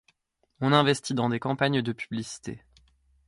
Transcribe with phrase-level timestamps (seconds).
[0.61, 2.63] On investit dans des campagnes de publicité.